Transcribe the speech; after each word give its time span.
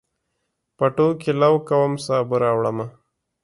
پټو 0.77 1.07
کې 1.21 1.31
لو 1.41 1.53
کوم، 1.67 1.91
سابه 2.05 2.35
راوړمه 2.43 2.85